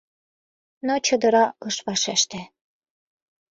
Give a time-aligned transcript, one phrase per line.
[0.85, 2.41] Но чодыра ыш вашеште.